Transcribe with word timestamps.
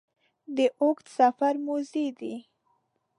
د 0.55 0.57
اوږده 0.79 1.11
سفر 1.17 1.53
موزې 1.65 2.07
دي 2.19 2.35